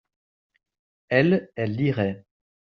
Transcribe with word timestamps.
elles, 1.09 1.51
elles 1.55 1.75
liraient. 1.75 2.25